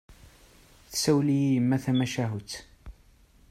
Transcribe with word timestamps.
Tsawel-iyi 0.91 1.49
yemma 1.53 1.77
tamacahut. 1.83 2.51